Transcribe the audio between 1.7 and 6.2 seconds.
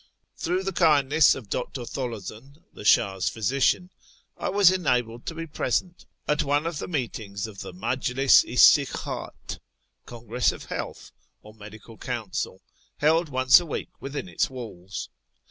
Tholozan, the Shah's physician, I was enabled to be present